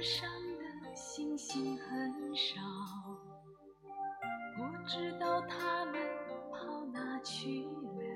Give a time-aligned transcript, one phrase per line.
[0.00, 0.26] 天上
[0.56, 2.58] 的星星很少，
[4.56, 6.00] 不知道他们
[6.50, 8.08] 跑哪去了。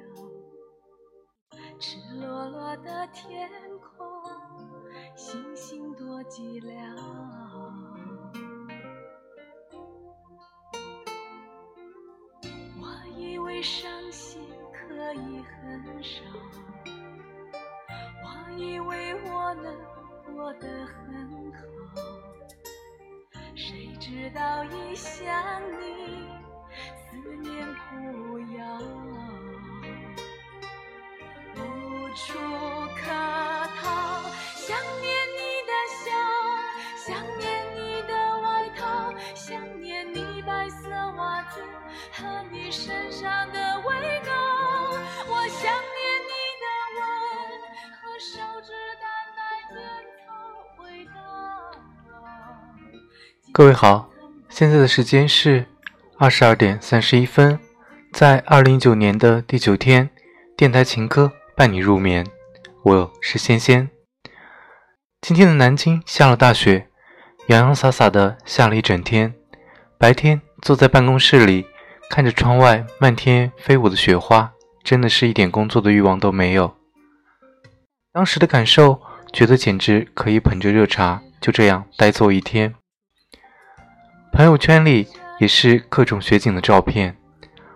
[1.79, 4.09] 赤裸裸的天空，
[5.15, 6.73] 星星多寂寥。
[12.81, 13.61] 我以为
[24.35, 26.27] 道一想你，
[26.97, 28.65] 思念扑摇，
[31.55, 31.59] 无
[32.17, 32.27] 处
[32.97, 33.05] 可
[33.81, 34.23] 逃。
[34.57, 35.07] 想念
[35.39, 35.73] 你的
[36.03, 36.11] 笑，
[36.97, 41.63] 想念你的外套，想念你白色袜子
[42.13, 44.33] 和你身上的味道。
[45.29, 46.67] 我想念你的
[46.99, 47.01] 吻
[48.03, 49.07] 和手指淡
[49.37, 49.41] 淡
[49.79, 49.81] 烟
[50.27, 51.13] 草味道。
[53.53, 54.11] 各位好，
[54.57, 55.67] 现在的时间是
[56.17, 57.59] 二十二点三十一分，
[58.13, 60.09] 在二零一九年的第九天，
[60.57, 62.25] 电台情歌伴你入眠，
[62.85, 63.91] 我是仙仙。
[65.21, 66.87] 今天的南京下了大雪，
[67.49, 69.35] 洋洋洒洒的下了一整天。
[69.99, 71.67] 白天坐在办公室里，
[72.09, 74.53] 看着窗外漫天飞舞的雪花，
[74.85, 76.77] 真的是一点工作的欲望都没有。
[78.13, 82.77] 当时的感受，觉得简直可以捧着热茶就这样呆坐一天。
[84.35, 85.07] 朋友圈里
[85.39, 87.17] 也是各种雪景的照片，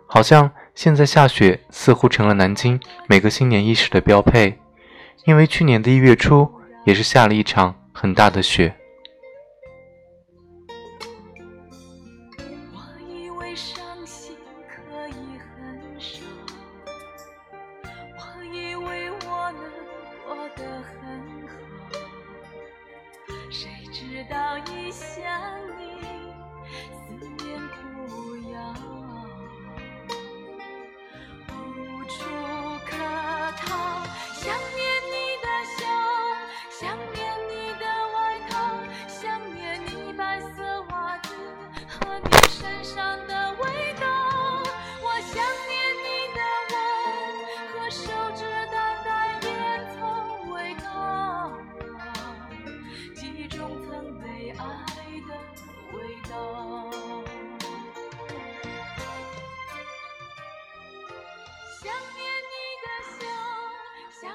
[0.08, 4.58] 好像现在下雪似乎成了南京每个新年伊始的标配。
[5.24, 6.50] 因为去年的一月初
[6.84, 8.74] 也是下了一场很大的雪。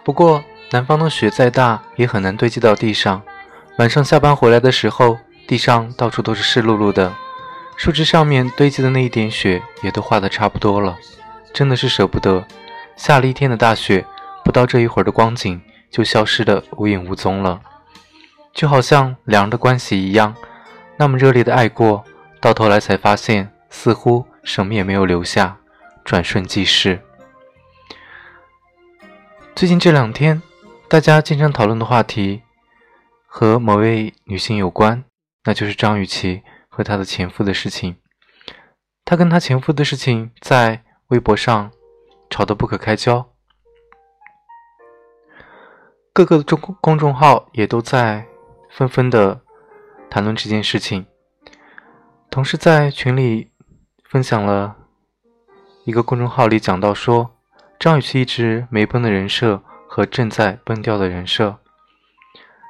[0.03, 3.21] 不过，南方的雪再大，也很难堆积到地上。
[3.77, 7.13] 晚上下班回来的时候，地上到处都是湿漉漉的，
[7.77, 10.97] 树枝上面堆积的那一点雪也都化得差不多了。
[11.53, 12.45] 真的是舍不得，
[12.97, 14.05] 下了一天的大雪，
[14.43, 17.61] 不到这一会儿的光景就消失得无影无踪了，
[18.53, 20.35] 就好像两人的关系一样，
[20.97, 22.03] 那么热烈的爱过，
[22.41, 25.55] 到头来才发现似乎什么也没有留下，
[26.03, 26.99] 转瞬即逝。
[29.55, 30.41] 最近这两天，
[30.89, 32.41] 大家经常讨论的话题
[33.27, 35.05] 和某位女性有关，
[35.43, 37.95] 那就是张雨绮和她的前夫的事情。
[39.05, 41.71] 她跟她前夫的事情在微博上
[42.31, 43.29] 吵得不可开交，
[46.11, 48.25] 各个的中公众号也都在
[48.71, 49.41] 纷纷的
[50.09, 51.05] 谈论这件事情。
[52.31, 53.51] 同时在群里
[54.03, 54.75] 分享了
[55.85, 57.29] 一个公众号里讲到说。
[57.83, 61.57] 张雨绮一直没崩的人设和正在崩掉的人设，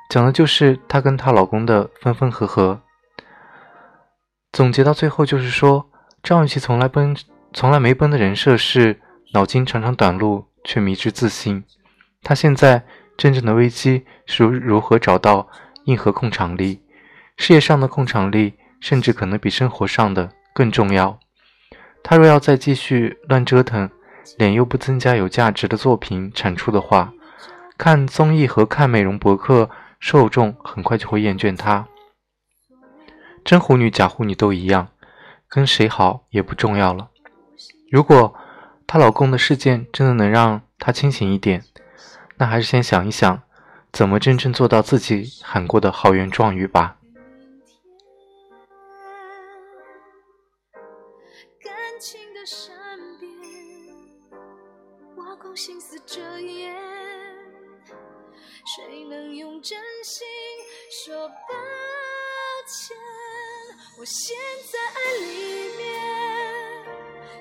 [0.09, 2.81] 讲的就是她跟她老公的分分合合。
[4.51, 5.87] 总结到最后就是说，
[6.23, 7.15] 张雨绮从来崩、
[7.53, 8.99] 从来没崩的人设是
[9.35, 11.63] 脑筋常常短路却迷之自信。
[12.23, 12.83] 她现在
[13.15, 15.47] 真正的危机是如何找到
[15.83, 16.81] 硬核控场力，
[17.37, 21.19] 事业上的控场力甚至可能比生活上的更重要。
[22.01, 23.87] 她若要再继续乱折腾，
[24.37, 27.13] 脸又不增加有价值的作品产出的话，
[27.77, 31.87] 看综艺和看美容博客受众很快就会厌倦她。
[33.43, 34.87] 真狐女假狐女都一样，
[35.49, 37.09] 跟谁好也不重要了。
[37.91, 38.33] 如果
[38.87, 41.63] 她老公的事件真的能让她清醒一点，
[42.37, 43.41] 那还是先想一想，
[43.91, 46.97] 怎么真正做到自己喊过的豪言壮语吧。
[61.23, 61.35] 说抱
[62.67, 62.97] 歉？
[63.97, 64.35] 我陷
[64.69, 65.87] 在爱里面，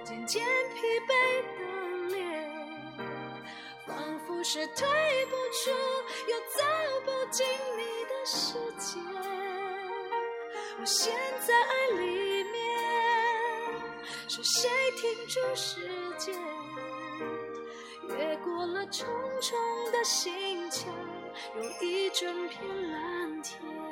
[0.04, 0.40] 渐渐
[0.72, 1.10] 疲惫
[1.58, 2.22] 的脸，
[3.84, 4.86] 仿佛是退
[5.26, 5.72] 不出
[6.28, 6.62] 又走
[7.04, 7.44] 不进
[7.76, 9.00] 你的世界。
[10.78, 11.12] 我陷
[11.44, 12.62] 在爱里面，
[14.28, 16.40] 是谁停住时间？
[18.10, 19.04] 越过了重
[19.40, 19.58] 重
[19.90, 20.86] 的心墙，
[21.56, 23.91] 有一整片蓝天。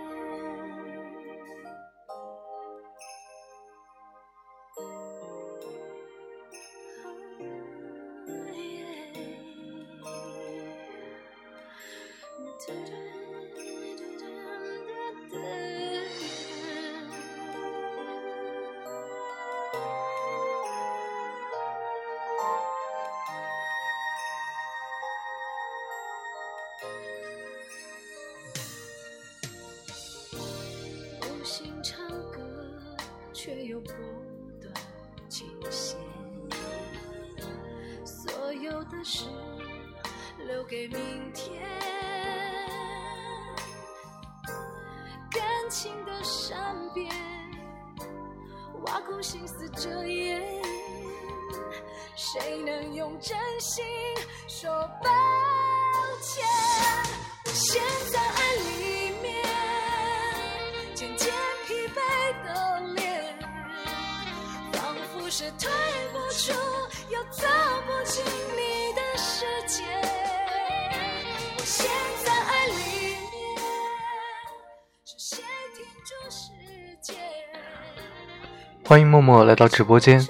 [78.90, 80.26] 欢迎默默来到直播间。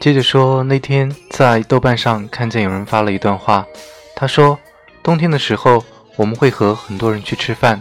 [0.00, 3.64] 接着说，那天在豆瓣上看见有人发了一段话，
[4.16, 4.58] 他说
[5.00, 5.84] ：“冬天的时候，
[6.16, 7.80] 我们会和很多人去吃饭，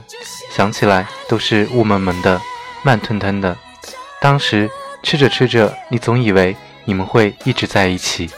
[0.52, 2.40] 想起来都是雾蒙蒙的、
[2.84, 3.58] 慢吞吞的。
[4.22, 4.70] 当时
[5.02, 6.56] 吃着吃着，你总以为
[6.86, 8.30] 你们会一直在一起。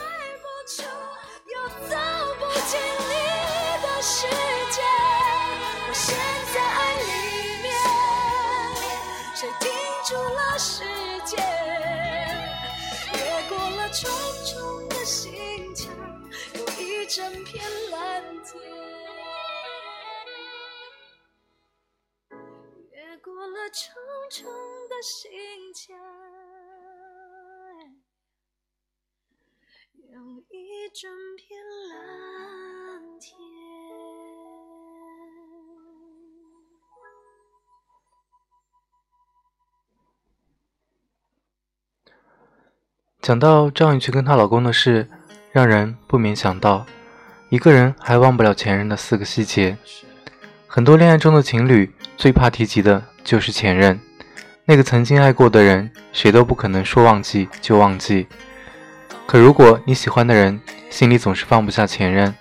[43.23, 45.07] 讲到张雨绮跟她老公的事，
[45.53, 46.85] 让人不免想到，
[47.47, 49.77] 一个人还忘不了前任的四个细节。
[50.67, 53.97] 很多恋爱中的情侣最怕提及的就是前任，
[54.65, 58.27] 那个曾经爱过的人，谁都不可能说忘记就忘记。
[59.25, 60.59] 可如果你喜欢的人
[60.89, 62.35] 心里总是放不下前任，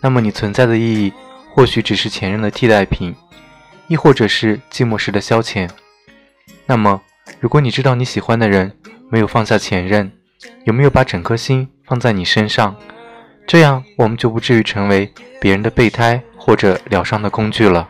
[0.00, 1.12] 那么你存在的意义
[1.54, 3.14] 或许只是前任的替代品，
[3.86, 5.70] 亦或者是寂寞时的消遣。
[6.66, 7.00] 那么，
[7.38, 8.76] 如果你知道你喜欢的人
[9.08, 10.10] 没有放下前任，
[10.64, 12.76] 有没有把整颗心放在你身上？
[13.46, 17.88] 这样我们就不至于成为别人的备胎或者疗伤的工具了。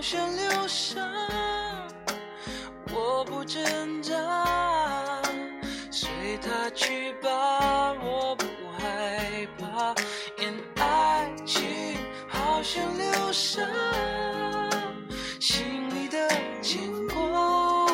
[0.00, 0.98] 好像流沙，
[2.90, 4.16] 我不挣扎，
[5.90, 6.08] 随
[6.40, 8.46] 它去吧，我不
[8.78, 9.94] 害怕。
[10.38, 13.60] 因爱情好像流沙，
[15.38, 16.30] 心里的
[16.62, 17.86] 牵挂。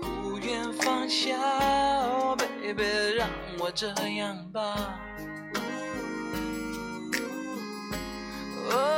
[0.00, 1.36] 不愿放下
[2.08, 2.82] ，oh baby，
[3.14, 3.28] 让
[3.58, 4.98] 我这样吧。
[8.70, 8.95] 哦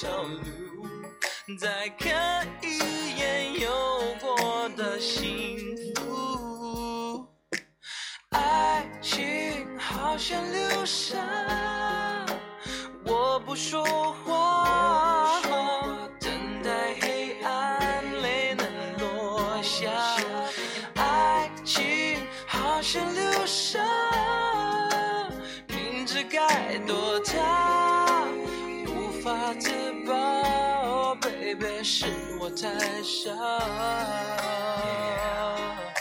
[0.00, 0.86] 小路，
[1.58, 5.58] 再看一眼有过的幸
[5.96, 7.26] 福。
[8.28, 11.18] 爱情好像流沙，
[13.06, 13.97] 我不说
[32.48, 32.66] 我太
[33.02, 33.30] 傻。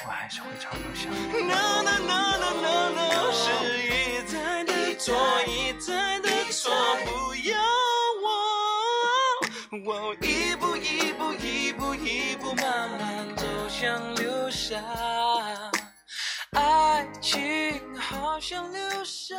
[0.06, 1.10] 我还是会唱流下。
[1.34, 3.52] No no no no no no，是
[3.84, 5.14] 一再的错，
[5.46, 6.72] 一再的错，
[7.04, 7.60] 不要
[8.24, 8.30] 我，
[9.86, 14.82] 我一步一步一步一步慢慢走向流沙，
[16.54, 19.36] 爱情好像流沙，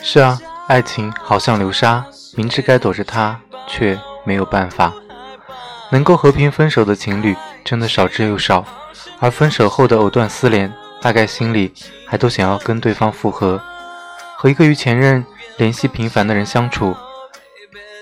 [0.00, 4.92] 是啊，爱情好像流沙，明知该躲着它，却没有办法。
[5.90, 8.62] 能够和平分手的情侣真的少之又少，
[9.20, 10.70] 而分手后的藕断丝连，
[11.00, 11.72] 大概心里
[12.06, 13.58] 还都想要跟对方复合。
[14.36, 15.24] 和一个与前任
[15.56, 16.94] 联系频繁的人相处，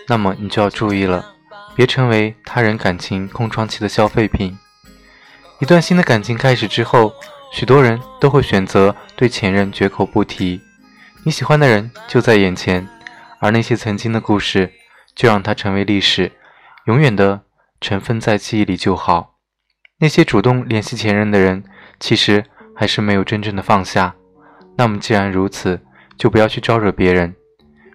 [0.09, 1.25] 那么你就要注意了，
[1.76, 4.59] 别成为他人感情空窗期的消费品。
[5.61, 7.12] 一段新的感情开始之后，
[7.52, 10.61] 许多人都会选择对前任绝口不提。
[11.23, 12.87] 你喜欢的人就在眼前，
[13.38, 14.73] 而那些曾经的故事，
[15.16, 16.30] 就让它成为历史，
[16.85, 17.40] 永远的
[17.80, 19.38] 尘封在记忆里就好。
[19.99, 21.64] 那些主动联系前任的人，
[21.99, 22.44] 其实
[22.75, 24.14] 还是没有真正的放下。
[24.76, 25.80] 那么既然如此，
[26.18, 27.35] 就不要去招惹别人，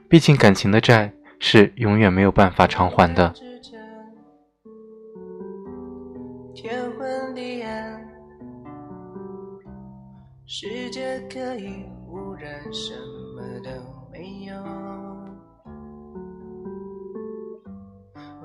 [0.09, 3.33] 毕竟感情的债是永远没有办法偿还的。
[10.53, 12.93] 世界可以忽然什
[13.35, 13.69] 么都
[14.11, 15.30] 没有。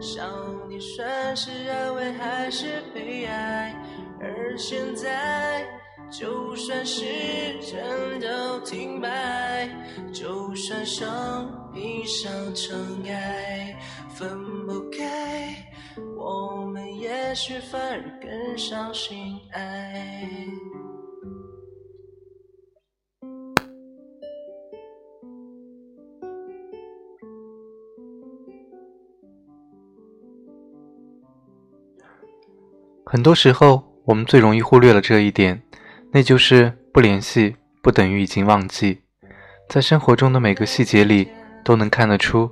[0.00, 0.28] 想
[0.68, 3.74] 你算是安慰还是悲哀？
[4.20, 5.64] 而现在，
[6.10, 7.04] 就算时
[7.60, 9.68] 针都停摆，
[10.12, 13.76] 就算生命上尘埃，
[14.08, 15.54] 分不开，
[16.16, 20.28] 我们也许反而更相信爱。
[33.10, 35.62] 很多时候，我们最容易忽略了这一点，
[36.12, 39.00] 那就是不联系不等于已经忘记。
[39.66, 41.26] 在生活中的每个细节里，
[41.64, 42.50] 都能看得出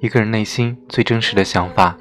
[0.00, 1.98] 一个人内心最真实的想法。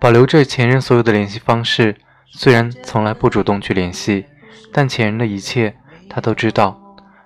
[0.00, 1.94] 保留着前任所有的联系方式，
[2.32, 4.24] 虽然从来不主动去联系，
[4.72, 5.76] 但前任的一切
[6.08, 6.80] 他都知道。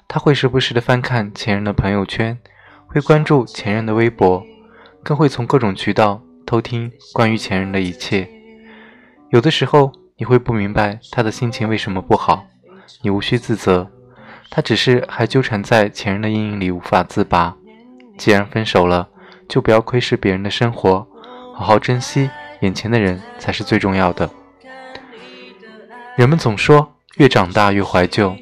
[0.09, 2.37] 他会时不时的翻看前任的朋友圈，
[2.89, 4.45] 会关注前任的微博，
[5.05, 8.29] 更会从各种渠道偷听关于前任的一切。
[9.33, 12.45] 有的时候你会不明白他的心情为什么不好，
[13.01, 13.91] 你无需自责，
[14.51, 17.57] 他只是还纠缠在前任的阴影里无法自拔。
[18.19, 19.09] 既然分手了，
[19.49, 21.07] 就不要窥视别人的生活，
[21.55, 22.29] 好好珍惜
[22.61, 24.29] 眼前的人才是最重要的。
[26.15, 28.37] 人们总说越长大越怀旧，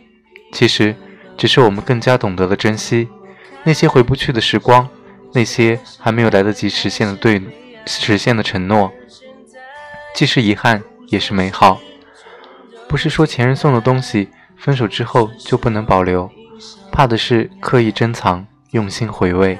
[0.52, 0.96] 其实
[1.36, 3.08] 只是我们更加懂得了珍惜
[3.62, 4.88] 那些回不去的时光，
[5.34, 7.40] 那些还没有来得及实现的对
[7.86, 8.90] 实现的承诺。
[10.14, 11.80] 既是遗憾，也是美好。
[12.88, 16.30] 不是说前任送的东西，分手之后就不能保留，
[16.90, 19.58] 怕的是刻意珍藏，用心回味。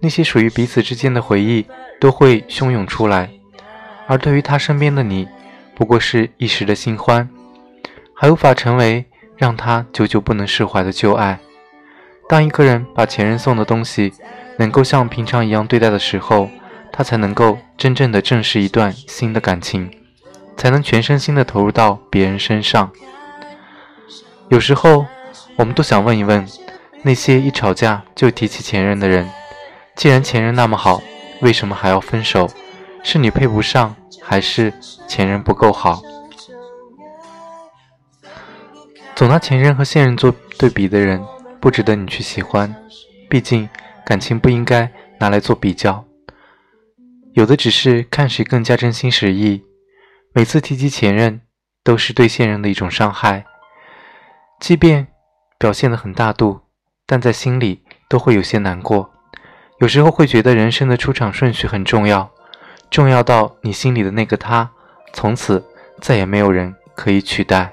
[0.00, 1.66] 那些属于彼此之间的回忆，
[2.00, 3.30] 都会汹涌出来。
[4.06, 5.28] 而对于他身边的你，
[5.74, 7.28] 不过是一时的新欢，
[8.14, 9.04] 还无法成为
[9.36, 11.40] 让他久久不能释怀的旧爱。
[12.28, 14.12] 当一个人把前任送的东西，
[14.58, 16.48] 能够像平常一样对待的时候，
[16.98, 19.88] 他才能够真正的正视一段新的感情，
[20.56, 22.90] 才能全身心的投入到别人身上。
[24.48, 25.06] 有时候，
[25.54, 26.44] 我们都想问一问，
[27.02, 29.30] 那些一吵架就提起前任的人，
[29.94, 31.00] 既然前任那么好，
[31.40, 32.50] 为什么还要分手？
[33.04, 34.74] 是你配不上，还是
[35.06, 36.02] 前任不够好？
[39.14, 41.24] 总拿前任和现任做对比的人，
[41.60, 42.74] 不值得你去喜欢。
[43.28, 43.68] 毕竟，
[44.04, 44.90] 感情不应该
[45.20, 46.04] 拿来做比较，
[47.38, 49.62] 有的只是看谁更加真心实意。
[50.34, 51.40] 每次提及前任，
[51.84, 53.44] 都是对现任的一种伤害。
[54.58, 55.06] 即便
[55.56, 56.62] 表现的很大度，
[57.06, 59.12] 但在心里都会有些难过。
[59.78, 62.28] 有时候会觉得人生的出场顺序很重要，
[62.90, 64.68] 重要到你心里的那个他，
[65.12, 65.64] 从此
[66.00, 67.72] 再也没有人可以取代。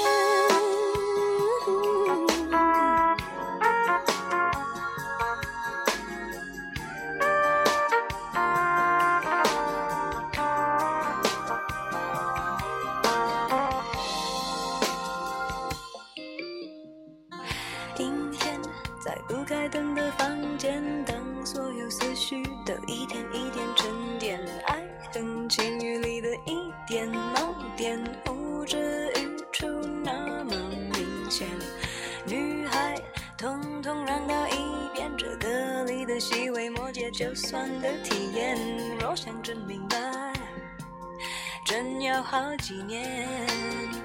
[41.71, 44.00] 真要好几年。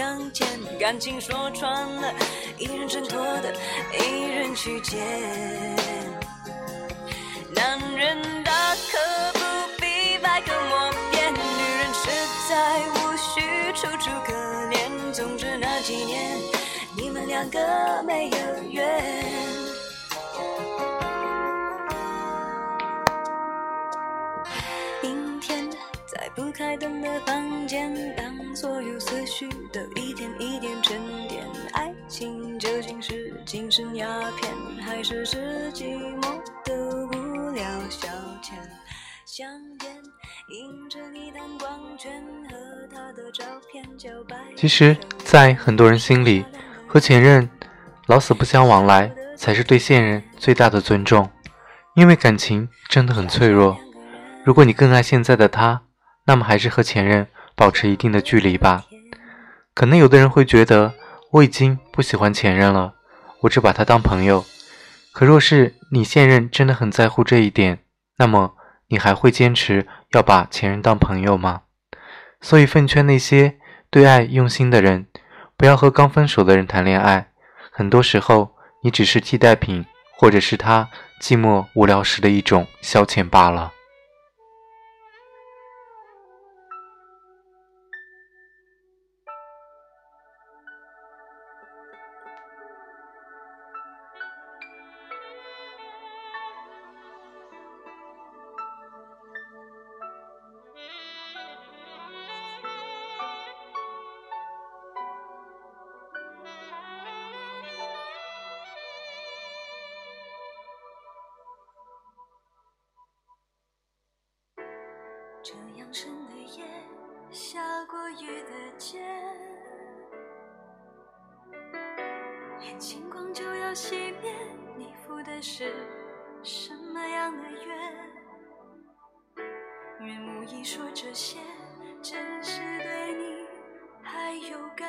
[0.00, 2.14] 相见感情说穿了，
[2.56, 3.54] 一人挣脱的，
[3.92, 4.98] 一人去捡。
[7.54, 8.98] 男人大可
[9.34, 9.40] 不
[9.78, 12.08] 必百口莫辩，女人实
[12.48, 13.42] 在无需
[13.74, 14.32] 楚楚可
[14.70, 15.12] 怜。
[15.12, 16.38] 总之那几年，
[16.96, 19.59] 你们两个没有缘。
[26.60, 30.94] 开灯的房间，当所有思绪都一点一点沉
[31.26, 31.42] 淀，
[31.72, 34.52] 爱情究竟是精神鸦片，
[34.84, 36.20] 还是是寂寞
[36.66, 38.06] 的无聊消
[38.42, 38.52] 遣？
[39.24, 39.48] 香
[39.84, 39.96] 烟
[40.50, 42.56] 映着一滩光圈，和
[42.94, 43.42] 他的照
[43.72, 44.36] 片就摆。
[44.54, 44.94] 其实，
[45.24, 46.44] 在很多人心里，
[46.86, 47.48] 和前任
[48.06, 51.30] 老死不相往来，才是对现任最大的尊重。
[51.94, 53.78] 因为感情真的很脆弱，
[54.44, 55.80] 如果你更爱现在的他。
[56.30, 58.84] 那么还是和前任保持一定的距离吧。
[59.74, 60.94] 可能有的人会觉得
[61.32, 62.94] 我已经不喜欢前任了，
[63.40, 64.44] 我只把他当朋友。
[65.12, 67.80] 可若是你现任真的很在乎这一点，
[68.18, 68.54] 那么
[68.90, 71.62] 你还会坚持要把前任当朋友吗？
[72.40, 73.58] 所以奉劝那些
[73.90, 75.08] 对爱用心的人，
[75.56, 77.32] 不要和刚分手的人谈恋爱。
[77.72, 79.84] 很多时候，你只是替代品，
[80.16, 80.88] 或者是他
[81.20, 83.72] 寂寞无聊时的一种消遣罢了。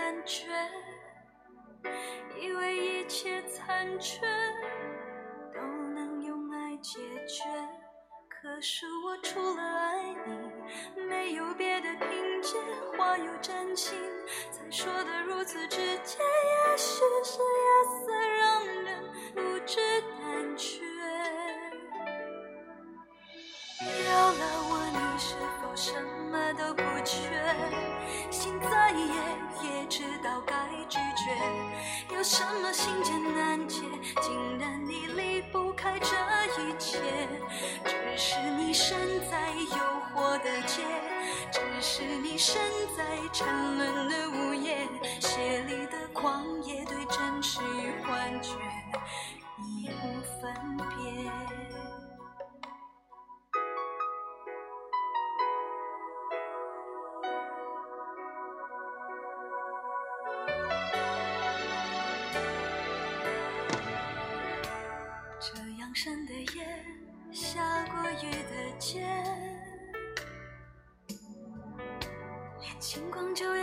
[0.02, 0.48] 感觉，
[2.42, 4.20] 以为一切残缺
[5.54, 5.62] 都
[5.94, 7.44] 能用爱解决。
[8.28, 12.58] 可是我除了爱你，没有别的凭借。
[12.98, 13.96] 话有真情，
[14.50, 16.18] 才说得如此直接。
[16.18, 19.04] 也许是夜色让人
[19.36, 20.82] 不知胆怯。
[24.10, 25.94] 要了我，你是否什
[26.32, 27.90] 么都不缺？
[28.32, 29.13] 心再野，
[29.62, 30.56] 也知道该
[30.88, 32.15] 拒绝。
[32.15, 33.82] 有什么心结难解，
[34.22, 36.15] 竟然你离不开这
[36.62, 36.98] 一切？
[37.84, 38.98] 只是你身
[39.30, 39.76] 在诱
[40.15, 40.82] 惑的街，
[41.52, 42.62] 只是你身
[42.96, 44.88] 在沉沦的午夜，
[45.20, 48.54] 血里的狂野对真实与幻觉
[49.60, 51.90] 已无分别。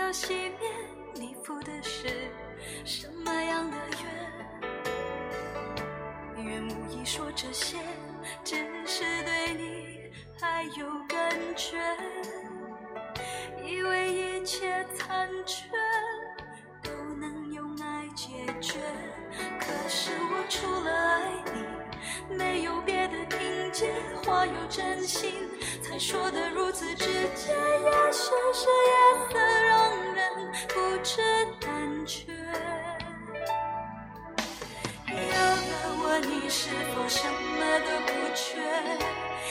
[0.08, 0.70] 光就要熄灭，
[1.14, 2.08] 你赴的是
[2.82, 3.76] 什么样的
[6.36, 6.42] 约？
[6.42, 7.76] 愿无意说这些，
[8.42, 11.76] 只是对你还有感觉，
[13.62, 15.66] 以为一切残缺
[16.82, 18.28] 都能用爱解
[18.62, 18.78] 决。
[19.60, 21.20] 可是我除了爱
[21.52, 22.80] 你，没有
[23.78, 24.30] 别的凭借。
[24.30, 25.32] 话有真心，
[25.82, 27.52] 才说得如此直接。
[27.52, 28.92] 也许是夜
[29.30, 31.22] 色让人不知
[31.60, 32.32] 胆怯。
[35.08, 38.58] 有了我，你是否什么都不缺？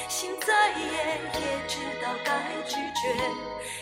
[0.07, 0.83] 心再野，
[1.33, 2.31] 也知道该
[2.65, 3.01] 拒绝。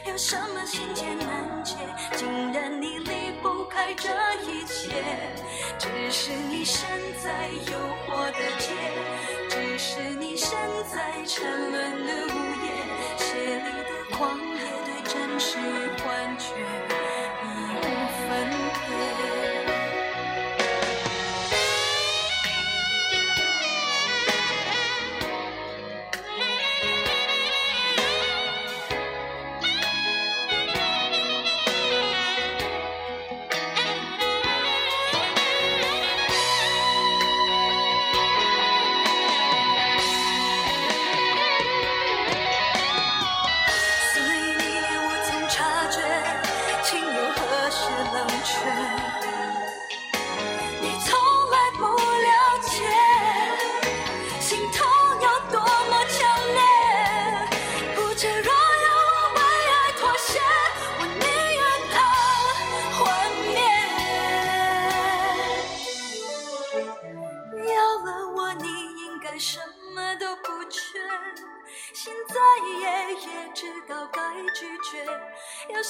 [0.09, 1.75] 有什么心结难解，
[2.15, 4.09] 竟然你离不开这
[4.43, 5.03] 一切？
[5.77, 6.87] 只是你身
[7.23, 7.77] 在诱
[8.07, 8.71] 惑的街，
[9.55, 10.49] 只是你身
[10.91, 12.67] 在沉沦的午夜，
[13.17, 15.61] 血里的狂野对真实与
[16.03, 16.43] 幻觉
[17.41, 17.45] 已
[17.79, 17.83] 无
[18.27, 18.27] 分
[18.85, 19.34] 别。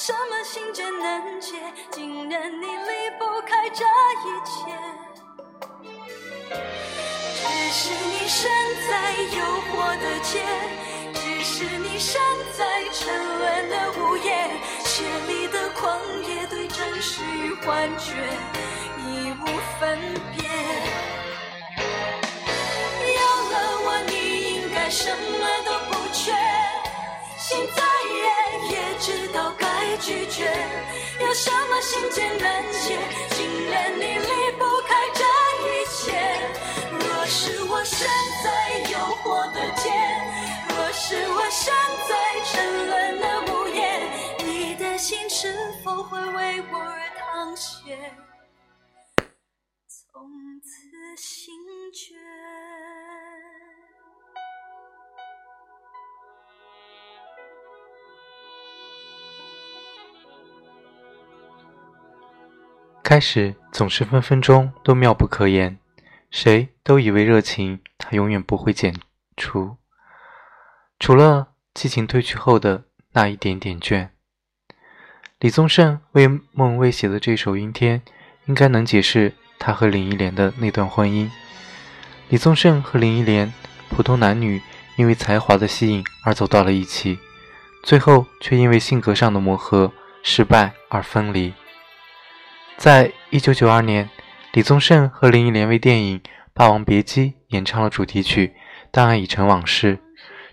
[0.05, 1.55] 什么心结难解，
[1.89, 3.83] 竟然你离不开这
[4.21, 4.55] 一切？
[7.41, 8.47] 只是你身
[8.87, 10.45] 在诱惑的街，
[11.11, 12.21] 只是你身
[12.55, 14.47] 在沉沦的午夜，
[14.83, 18.13] 血里的狂野对真实与幻觉
[19.07, 19.43] 已无
[19.79, 19.97] 分
[20.37, 20.47] 别。
[23.15, 25.47] 要了我，你应该什么
[29.97, 30.51] 拒绝。
[31.19, 32.97] 有什么心结难解，
[33.31, 35.23] 竟然你离不开这
[35.67, 36.12] 一切？
[36.91, 38.08] 若是我身
[38.43, 39.89] 在诱惑的街，
[40.69, 41.73] 若是我身
[42.08, 42.13] 在
[42.45, 43.79] 沉沦的午夜，
[44.45, 45.53] 你的心是
[45.84, 48.13] 否会为我而淌血？
[49.88, 50.29] 从
[50.62, 50.67] 此
[51.17, 51.55] 心
[51.91, 52.15] 决。
[63.05, 65.77] 开始总是分分钟都妙不可言，
[66.31, 68.95] 谁都以为热情它永远不会减
[69.37, 69.77] 除，
[70.97, 74.09] 除了激情褪去后的那一点点倦。
[75.39, 77.99] 李宗盛为孟薇写的这首《阴天》，
[78.47, 81.29] 应该能解释他和林忆莲的那段婚姻。
[82.29, 83.53] 李宗盛和林忆莲，
[83.91, 84.59] 普通男女，
[84.95, 87.19] 因为才华的吸引而走到了一起，
[87.83, 91.53] 最后却因为性格上的磨合失败而分离。
[92.77, 94.09] 在一九九二年，
[94.53, 96.19] 李宗盛和林忆莲为电影
[96.53, 98.47] 《霸王别姬》演唱了主题曲
[98.91, 99.97] 《档案已成往事》，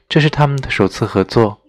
[0.08, 1.61] 这是他们的首次合作。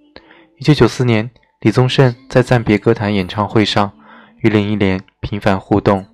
[0.60, 3.92] 一九九四年，李宗盛在暂别歌坛演唱会上
[4.38, 6.06] 与林忆莲频繁互动，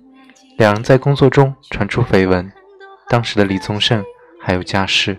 [0.56, 2.50] 两人在工作中传出绯闻。
[3.08, 4.04] 当时的李宗盛
[4.40, 5.18] 还有家室。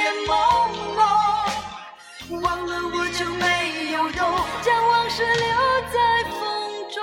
[3.21, 4.13] 就没有用，
[4.63, 5.45] 将往事留
[5.93, 6.41] 在风
[6.89, 6.97] 中。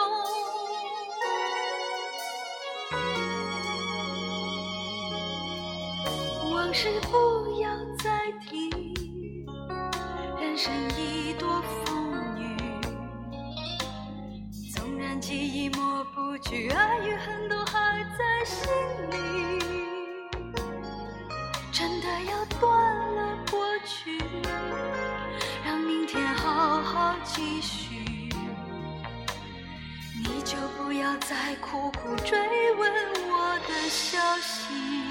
[6.50, 7.70] 往事不要
[8.02, 8.68] 再提，
[10.40, 12.57] 人生已多风雨。
[14.74, 18.68] 纵然记忆抹不去，爱与恨都还在心
[19.12, 19.16] 里。
[21.70, 22.66] 真的要断
[23.14, 24.18] 了过去，
[27.24, 28.28] 继续。
[30.20, 32.38] 你就不要再苦苦追
[32.74, 32.92] 问
[33.31, 35.08] 我的消息。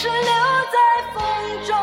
[0.00, 1.77] 是留在风中。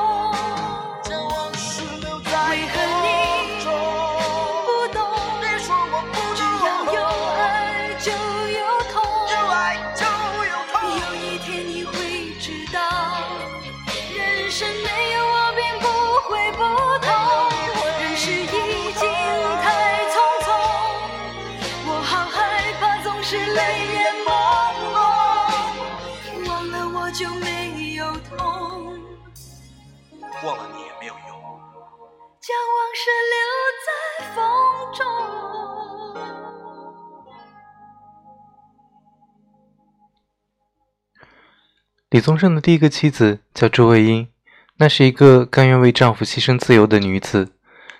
[42.15, 44.29] 李宗盛的第一个妻子叫朱卫英，
[44.77, 47.51] 那是一个甘愿为丈夫牺牲自由的女子。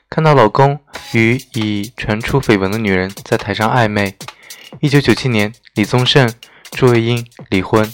[0.09, 0.79] 看到老公
[1.13, 4.15] 与已传出绯闻的女人在台上暧昧，
[4.79, 6.33] 一九九七年，李宗盛、
[6.71, 7.91] 朱卫英离婚。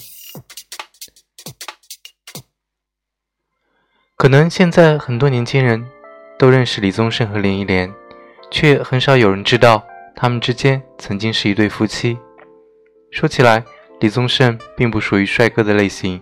[4.16, 5.84] 可能现在很多年轻人
[6.38, 7.92] 都认识李宗盛和林忆莲，
[8.48, 12.16] 却很少有人知道他们之间曾经是一对夫妻。
[13.10, 13.64] 说起来，
[14.02, 16.20] 李宗盛并不属于帅哥的类型，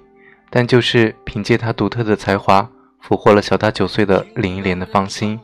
[0.50, 2.68] 但就是凭借他独特的才华，
[3.00, 5.40] 俘获了小他九岁的林忆莲的芳心。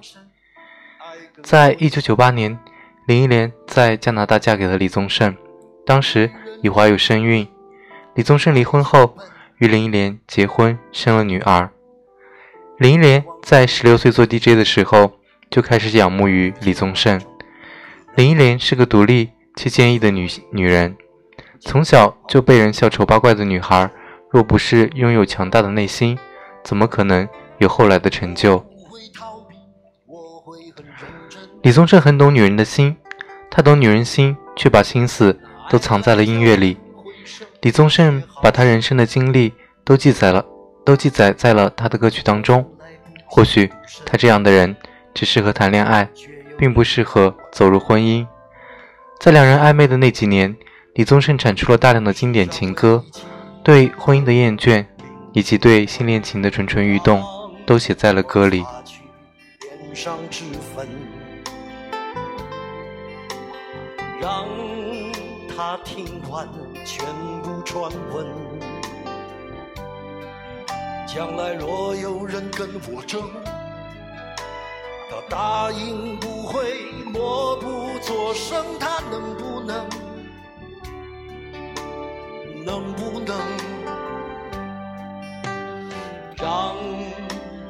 [1.43, 2.59] 在一九九八年，
[3.07, 5.35] 林忆莲在加拿大嫁给了李宗盛，
[5.87, 6.31] 当时
[6.63, 7.49] 已怀有身孕。
[8.13, 9.17] 李宗盛离婚后，
[9.57, 11.71] 与林忆莲结婚，生了女儿。
[12.77, 15.19] 林忆莲在十六岁做 DJ 的时候
[15.51, 17.19] 就开始仰慕于李宗盛。
[18.15, 20.99] 林忆莲是个独立且坚毅的女女人，
[21.61, 23.91] 从小就被人笑丑八怪的女孩，
[24.31, 26.19] 若不是拥有强大的内心，
[26.63, 28.65] 怎么可能有后来的成就？
[31.63, 32.97] 李宗盛很懂女人的心，
[33.51, 35.39] 他懂女人心，却把心思
[35.69, 36.77] 都藏在了音乐里。
[37.63, 39.53] 李宗盛把他人生的经历
[39.85, 40.45] 都记载了，
[40.85, 42.65] 都记载在了他的歌曲当中。
[43.25, 43.69] 或许
[44.05, 44.77] 他这样的人
[45.13, 46.09] 只适合谈恋爱，
[46.57, 48.25] 并不适合走入婚姻。
[49.19, 50.55] 在两人暧昧的那几年，
[50.97, 53.05] 李宗盛产出了大量的经典情歌，
[53.63, 54.87] 对婚姻的厌倦，
[55.35, 57.23] 以及对新恋情的蠢蠢欲动，
[57.67, 58.65] 都写在了歌里。
[64.19, 64.49] 让
[65.55, 66.49] 他听完
[66.87, 67.07] 全
[67.43, 68.27] 部传闻。
[71.07, 73.23] 将来若有人跟我争，
[75.11, 78.65] 他答应不会默不作声。
[78.81, 79.87] 他能不能？
[82.67, 83.39] 能不能
[86.37, 86.75] 让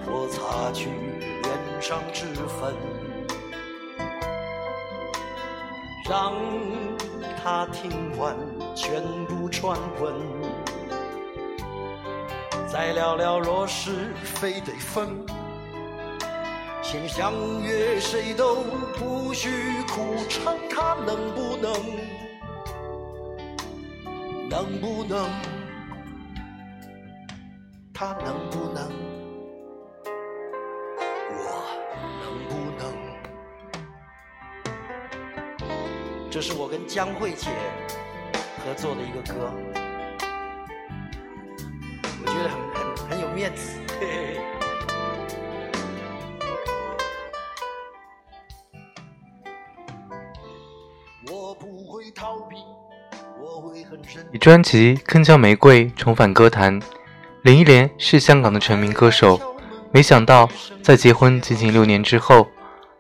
[0.07, 0.89] 我擦去
[1.43, 2.25] 脸上脂
[2.59, 2.75] 粉？
[6.09, 6.33] 让
[7.45, 8.35] 他听完
[8.75, 10.15] 全部传闻，
[12.67, 15.27] 再聊聊若是非得分，
[16.81, 18.63] 先相约谁都
[18.99, 19.51] 不许
[19.91, 22.26] 哭成，他能不能？
[24.69, 25.31] 能不能？
[27.95, 28.91] 他能不能？
[31.31, 31.39] 我
[32.21, 32.83] 能不能
[36.29, 37.49] 这是我跟江慧姐
[38.65, 39.53] 合作的一个歌，
[42.21, 43.79] 我觉得很很很有面子。
[54.33, 56.81] 以专辑《铿锵玫瑰》重返歌坛，
[57.43, 59.41] 林忆莲是香港的成名歌手。
[59.93, 60.49] 没想到，
[60.83, 62.49] 在结婚仅仅六年之后，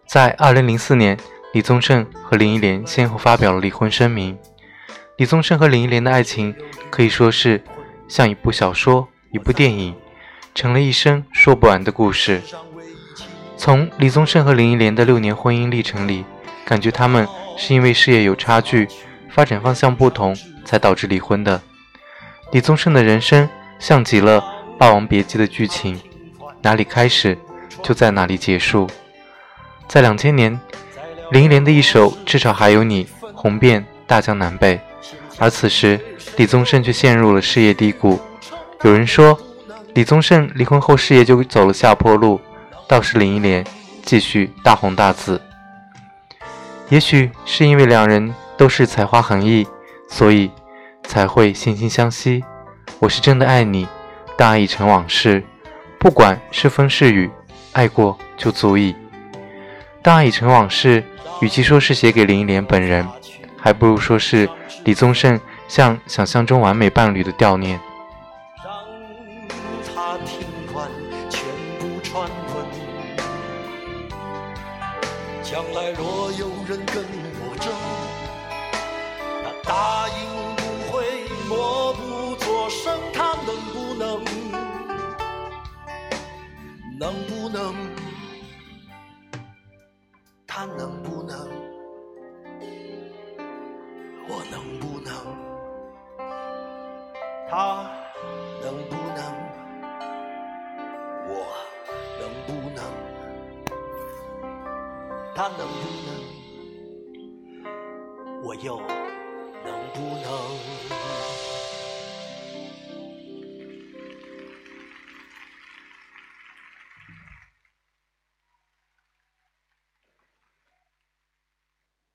[0.07, 1.17] 在二零零四年。
[1.53, 4.37] 李宗盛和林忆莲先后发表了离婚声明。
[5.17, 6.55] 李宗盛和林忆莲的爱情
[6.91, 7.63] 可以说是
[8.07, 9.95] 像一部小说、一部电影，
[10.55, 12.43] 成了一生说不完的故事。
[13.57, 16.27] 从李宗盛和林忆莲的六年婚姻历程里，
[16.67, 18.87] 感觉他们是因为事业有差距、
[19.31, 20.37] 发展方向不同，
[20.67, 21.63] 才导致离婚的。
[22.53, 23.49] 李宗盛的人生
[23.79, 24.39] 像极了
[24.77, 25.99] 《霸王别姬》的剧情，
[26.61, 27.39] 哪里开始
[27.83, 28.87] 就在哪里结束。
[29.89, 30.61] 在两千年。
[31.33, 34.81] 林忆莲的一首《至少还有你》红遍大江南北，
[35.41, 35.99] 而此时
[36.37, 38.21] 李宗盛却陷入了事业低谷。
[38.85, 39.37] 有人说，
[39.93, 42.41] 李宗盛离婚后事业就走了下坡路，
[42.87, 43.67] 倒是林忆莲
[44.05, 45.43] 继续大红大紫。
[46.91, 49.67] 也许是因为两人都是才华横溢，
[50.09, 50.51] 所以
[51.05, 52.45] 才会惺惺相惜。
[52.99, 53.87] 我是真的爱你，
[54.37, 55.43] 但爱已成往事。
[55.99, 57.31] 不管是风是雨，
[57.73, 58.95] 爱过就足矣。
[60.03, 61.03] 但爱已成往事。
[61.43, 63.07] 与其说是写给林忆莲本人，
[63.59, 64.49] 还不如说是
[64.85, 65.39] 李宗盛
[65.69, 67.79] 向想象中完美伴侣的悼念。
[105.37, 105.65] 他能不
[106.07, 107.69] 能？
[108.43, 108.79] 我又
[109.67, 110.33] 能不能？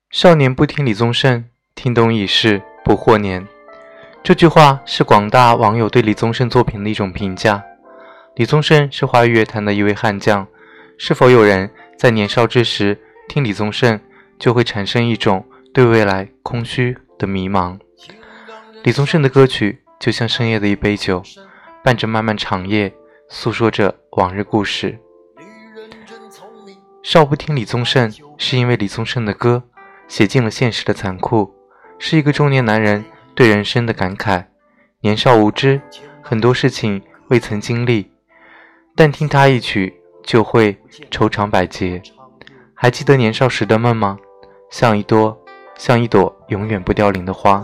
[0.09, 3.47] 少年不听李宗盛，听懂已是不惑年。
[4.24, 7.63] 这句话是广大网友对李宗盛作品的一种评价。
[8.34, 10.47] 李宗盛是华语乐坛的一位悍将，
[10.97, 12.99] 是否有人在年少之时
[13.32, 13.98] 听李宗盛，
[14.38, 17.80] 就会产生一种对未来空虚的迷茫？
[18.84, 21.24] 李宗盛的歌曲就像深夜的一杯酒，
[21.82, 22.94] 伴着漫漫长夜，
[23.30, 25.00] 诉说着往日故事。
[27.02, 29.64] 少不听李宗盛，是因为李宗盛的歌。
[30.10, 31.54] 写尽了现实的残酷，
[31.98, 34.48] 是一个中年男人对人生的感慨。
[35.00, 35.80] 年少无知，
[36.22, 38.12] 很多事情未曾经历，
[38.94, 40.78] 但听他一曲，就会
[41.10, 42.02] 愁肠百结。
[42.82, 44.18] 还记得年少时的梦吗？
[44.72, 45.40] 像一朵，
[45.78, 47.64] 像一朵永远不凋零的花。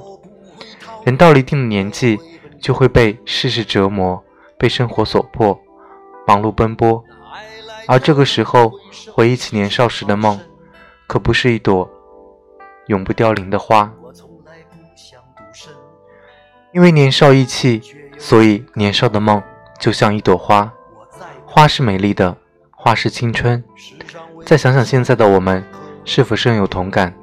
[1.06, 2.20] 人到了一定的年纪，
[2.62, 4.24] 就会被世事折磨，
[4.60, 5.60] 被生活所迫，
[6.28, 7.04] 忙碌奔波。
[7.88, 8.72] 而这个时候，
[9.12, 10.40] 回忆起年少时的梦，
[11.08, 11.90] 可不是一朵
[12.86, 13.92] 永不凋零的花。
[16.72, 17.82] 因为年少意气，
[18.20, 19.42] 所以年少的梦
[19.80, 20.72] 就像一朵花。
[21.44, 22.38] 花是美丽的，
[22.70, 23.64] 花是青春。
[24.48, 25.62] 再想想现在的我们，
[26.06, 27.14] 是否深有同感？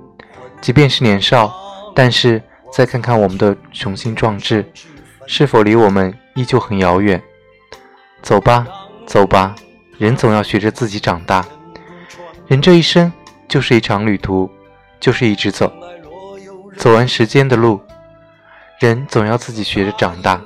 [0.61, 1.51] 即便是年少，
[1.95, 4.62] 但是再看看我们的雄心壮志，
[5.27, 7.22] 是否离我们依旧很遥远？
[8.20, 8.66] 走吧，
[9.07, 9.55] 走吧。
[9.97, 11.43] 人总要学着自己长大，
[12.47, 13.11] 人这一生
[13.49, 14.51] 就是一场旅途，
[15.01, 15.72] 就是一直走，
[16.77, 17.81] 走完时间的路。
[18.81, 20.43] 人总要自己学着长大。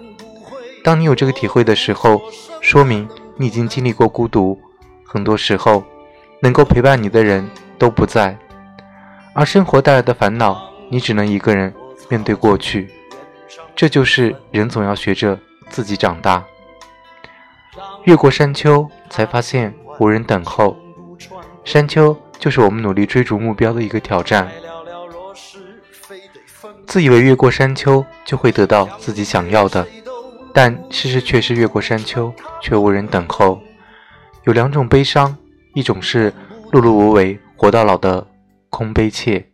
[0.85, 2.22] 当你有这个体会的时候，
[2.61, 4.57] 说明你已经经历过孤独。
[5.05, 5.83] 很多时候，
[6.41, 8.36] 能够陪伴你的人都不在，
[9.34, 11.72] 而生活带来的烦恼，你只能一个人
[12.09, 12.89] 面对过去。
[13.74, 16.45] 这就是人总要学着自己长大。
[18.05, 20.76] 越过山丘，才发现无人等候。
[21.64, 24.49] 山丘就是我们努力追逐目标的一个挑战。
[26.86, 29.86] 自以为越过山丘就会得到自己想要的，
[30.55, 32.32] 但事实却是越过山丘
[32.62, 33.61] 却无人等候。
[34.45, 35.36] 有两种悲伤，
[35.79, 36.33] 一种是
[36.72, 38.26] 碌碌无为活到老的
[38.68, 39.47] 空悲切，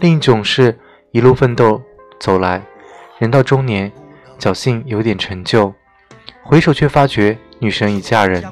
[0.00, 0.78] 另一种是
[1.12, 1.80] 一路奋斗
[2.20, 2.60] 走来，
[3.18, 3.90] 人到中年
[4.38, 5.72] 侥幸有点成就，
[6.42, 7.38] 回首却发觉。
[7.58, 8.44] 女神已嫁人，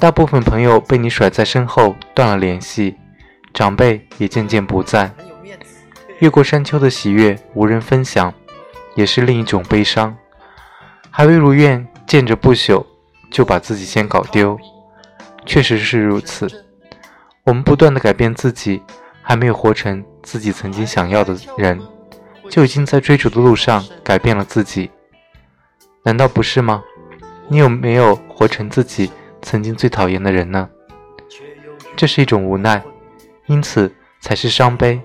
[0.00, 2.96] 大部分朋友被你甩在身后，断了联系，
[3.54, 5.12] 长辈也渐渐不在。
[6.18, 8.34] 越过山丘的喜悦无人分享，
[8.96, 10.16] 也是另一种悲伤。
[11.12, 12.84] 还未如愿见着不朽，
[13.30, 14.58] 就把自己先搞丢。
[15.48, 16.46] 确实是如此，
[17.42, 18.82] 我们不断的改变自己，
[19.22, 21.80] 还没有活成自己曾经想要的人，
[22.50, 24.90] 就已经在追逐的路上改变了自己。
[26.02, 26.84] 难道不是吗？
[27.48, 30.68] 你有没有活成自己曾经最讨厌的人呢？
[31.96, 32.82] 这是一种无奈，
[33.46, 33.90] 因此
[34.20, 35.00] 才是伤悲。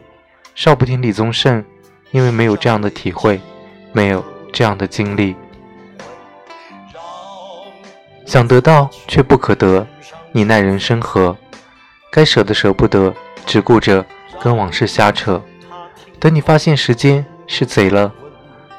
[0.56, 1.64] 少不听李宗盛，
[2.12, 3.39] 因为没有这样的体会，
[3.94, 5.38] 没有这样的经历。
[8.26, 9.86] 想得到却不可得，
[10.36, 11.38] 你奈人生何？
[12.12, 13.14] 该舍的舍不得，
[13.46, 14.04] 只顾着
[14.42, 15.40] 跟往事瞎扯。
[16.20, 18.12] 等你发现时间是贼了，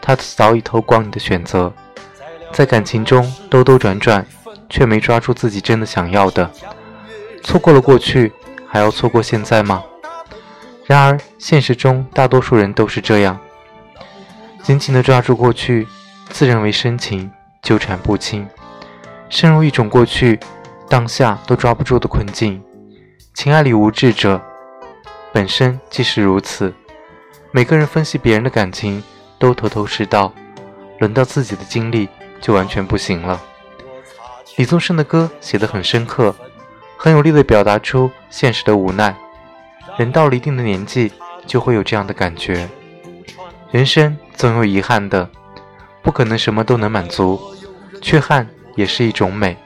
[0.03, 1.73] 他早已偷光你的选择。
[2.53, 4.27] 在感情中兜兜转转，
[4.69, 6.51] 却没抓住自己真的想要的，
[7.45, 8.33] 错过了过去，
[8.67, 9.85] 还要错过现在吗？
[10.87, 13.39] 然而现实中大多数人都是这样，
[14.61, 15.87] 紧紧地抓住过去，
[16.31, 17.31] 自认为深情，
[17.63, 18.49] 纠缠不清，
[19.29, 20.41] 深入一种过去，
[20.89, 22.63] 当下都抓不住的困境。
[23.33, 24.41] 情爱里无智者，
[25.33, 26.73] 本身即是如此。
[27.51, 29.03] 每个人分析别人的感情
[29.39, 30.33] 都头头是道，
[30.99, 32.09] 轮到自己的经历。
[32.41, 33.41] 就完全不行了。
[34.57, 36.37] 李宗盛的歌写得很深刻，
[36.99, 39.17] 很有力地表达出现实的无奈。
[39.97, 41.11] 人到了一定的年纪，
[41.47, 42.69] 就会有这样的感觉。
[43.71, 45.27] 人生总有遗憾的，
[46.03, 47.41] 不可能什么都能满足，
[48.03, 49.57] 缺憾也是一种美。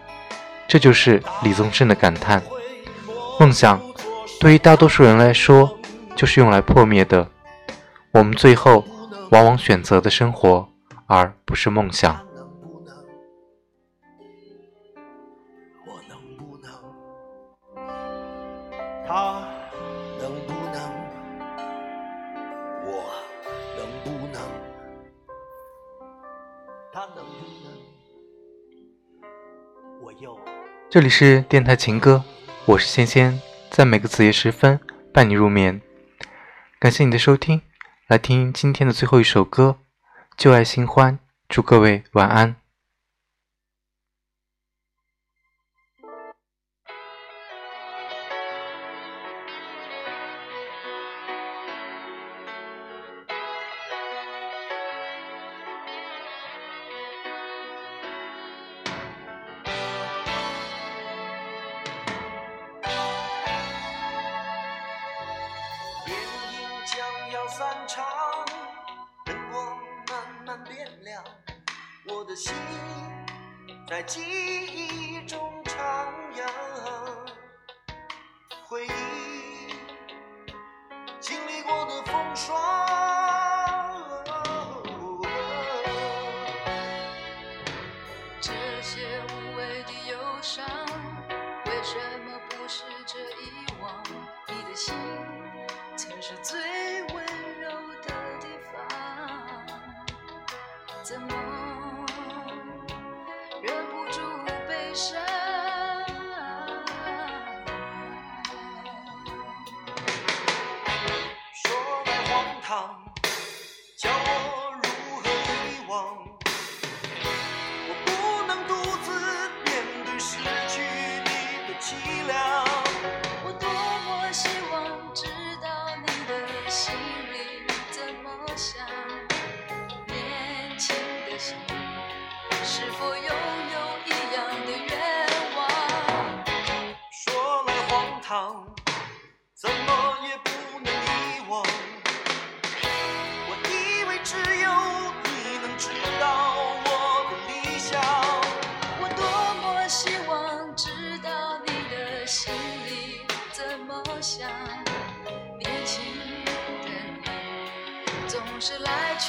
[0.68, 2.42] 这就是李宗盛的感叹。
[3.40, 3.80] 梦想
[4.38, 5.78] 对于大多数人来说，
[6.14, 7.26] 就是用来破灭的。
[8.12, 8.84] 我们最后
[9.30, 10.68] 往往选择的生活，
[11.06, 12.27] 而不是梦想。
[30.90, 32.24] 这里是电台情歌，
[32.64, 34.80] 我是仙仙，在每个子夜时分
[35.12, 35.82] 伴你入眠。
[36.78, 37.60] 感谢你的收听，
[38.06, 39.76] 来听今天的最后一首歌
[40.38, 41.12] 《旧爱新欢》，
[41.46, 42.56] 祝各位晚安。
[72.28, 72.52] 的心
[73.88, 75.57] 在记忆中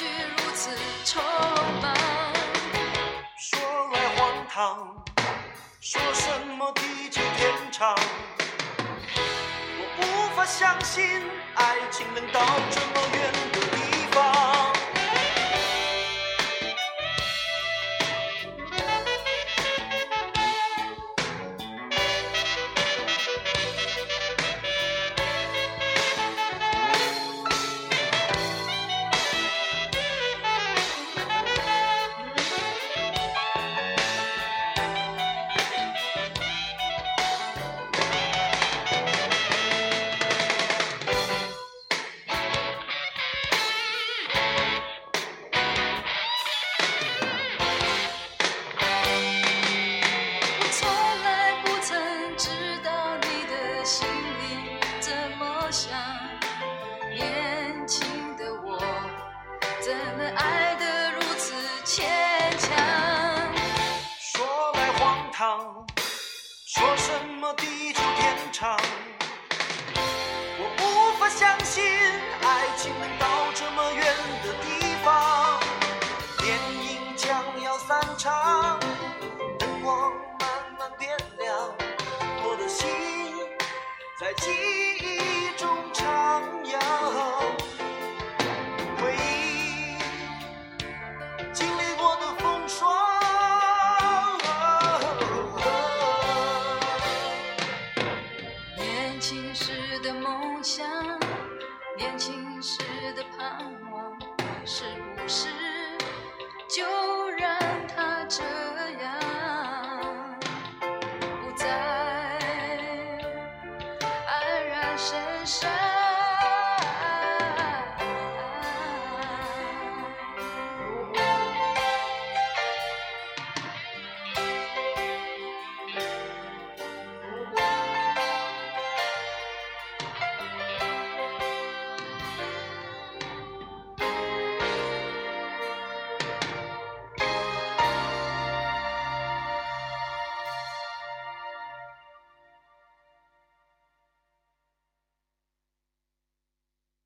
[0.00, 0.70] 去如此
[1.04, 1.20] 匆
[1.82, 1.94] 忙
[3.38, 3.60] 说
[3.92, 5.04] 来荒唐
[5.78, 7.94] 说什么地久天长
[9.78, 11.04] 我无法相信
[11.54, 12.40] 爱情能到
[12.70, 13.49] 这么远。
[65.40, 65.86] 场
[66.66, 67.10] 说什
[67.40, 68.78] 么地久天长
[70.58, 71.82] 我无法相信